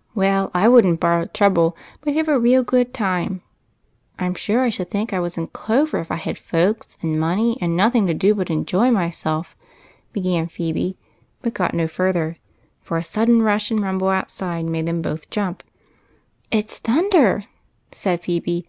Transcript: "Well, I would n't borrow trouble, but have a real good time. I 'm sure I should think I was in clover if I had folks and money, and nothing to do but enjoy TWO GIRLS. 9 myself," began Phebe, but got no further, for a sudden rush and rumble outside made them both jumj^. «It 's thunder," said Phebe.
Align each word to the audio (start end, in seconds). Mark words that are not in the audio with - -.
"Well, 0.14 0.50
I 0.52 0.68
would 0.68 0.84
n't 0.86 1.00
borrow 1.00 1.24
trouble, 1.24 1.74
but 2.02 2.12
have 2.12 2.28
a 2.28 2.38
real 2.38 2.62
good 2.62 2.92
time. 2.92 3.40
I 4.18 4.26
'm 4.26 4.34
sure 4.34 4.60
I 4.60 4.68
should 4.68 4.90
think 4.90 5.10
I 5.14 5.20
was 5.20 5.38
in 5.38 5.46
clover 5.46 5.98
if 6.00 6.10
I 6.12 6.16
had 6.16 6.36
folks 6.38 6.98
and 7.00 7.18
money, 7.18 7.56
and 7.62 7.78
nothing 7.78 8.06
to 8.06 8.12
do 8.12 8.34
but 8.34 8.50
enjoy 8.50 8.64
TWO 8.88 8.90
GIRLS. 8.90 8.92
9 8.92 8.92
myself," 8.92 9.56
began 10.12 10.48
Phebe, 10.48 10.98
but 11.40 11.54
got 11.54 11.72
no 11.72 11.88
further, 11.88 12.36
for 12.82 12.98
a 12.98 13.02
sudden 13.02 13.40
rush 13.40 13.70
and 13.70 13.82
rumble 13.82 14.10
outside 14.10 14.66
made 14.66 14.84
them 14.84 15.00
both 15.00 15.30
jumj^. 15.30 15.60
«It 16.50 16.70
's 16.70 16.78
thunder," 16.80 17.44
said 17.90 18.20
Phebe. 18.20 18.66